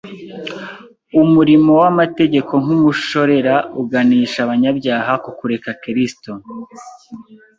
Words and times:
’umurimo 1.23 1.71
w’amategeko 1.81 2.53
nk’umushorera 2.63 3.55
uganisha 3.81 4.37
abanyabyaha 4.45 5.11
ku 5.23 5.29
kureba 5.37 5.69
Kristo 5.81 6.31